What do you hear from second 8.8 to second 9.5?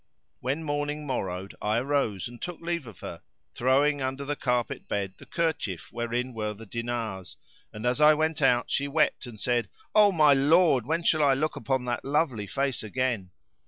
wept and